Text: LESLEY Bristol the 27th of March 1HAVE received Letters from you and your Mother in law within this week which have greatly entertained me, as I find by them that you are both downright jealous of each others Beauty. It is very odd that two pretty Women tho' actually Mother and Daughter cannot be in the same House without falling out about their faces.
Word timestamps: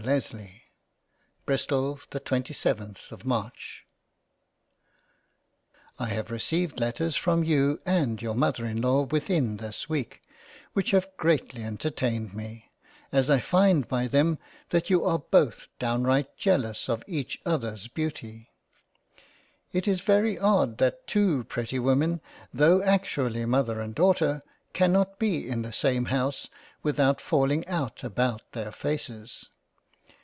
LESLEY 0.03 0.63
Bristol 1.45 1.99
the 2.09 2.19
27th 2.19 3.11
of 3.11 3.23
March 3.23 3.85
1HAVE 5.99 6.31
received 6.31 6.79
Letters 6.79 7.15
from 7.15 7.43
you 7.43 7.79
and 7.85 8.19
your 8.19 8.33
Mother 8.33 8.65
in 8.65 8.81
law 8.81 9.03
within 9.03 9.57
this 9.57 9.87
week 9.87 10.23
which 10.73 10.89
have 10.89 11.15
greatly 11.17 11.63
entertained 11.63 12.33
me, 12.33 12.71
as 13.11 13.29
I 13.29 13.39
find 13.39 13.87
by 13.87 14.07
them 14.07 14.39
that 14.69 14.89
you 14.89 15.05
are 15.05 15.19
both 15.19 15.67
downright 15.77 16.35
jealous 16.35 16.89
of 16.89 17.03
each 17.05 17.39
others 17.45 17.87
Beauty. 17.87 18.49
It 19.71 19.87
is 19.87 20.01
very 20.01 20.35
odd 20.39 20.79
that 20.79 21.05
two 21.05 21.43
pretty 21.43 21.77
Women 21.77 22.21
tho' 22.51 22.81
actually 22.81 23.45
Mother 23.45 23.79
and 23.79 23.93
Daughter 23.93 24.41
cannot 24.73 25.19
be 25.19 25.47
in 25.47 25.61
the 25.61 25.71
same 25.71 26.05
House 26.05 26.49
without 26.81 27.21
falling 27.21 27.67
out 27.67 28.03
about 28.03 28.53
their 28.53 28.71
faces. 28.71 29.49